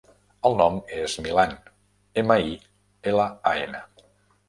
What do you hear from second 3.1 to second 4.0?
ela, a, ena.